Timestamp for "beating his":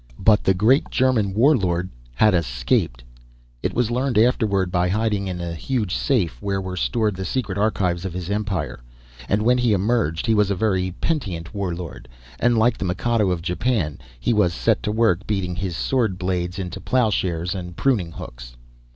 15.27-15.77